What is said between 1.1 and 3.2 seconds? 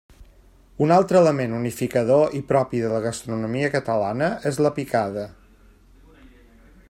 element unificador i propi de la